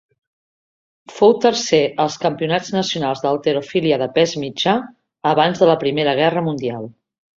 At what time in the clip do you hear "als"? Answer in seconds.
2.05-2.15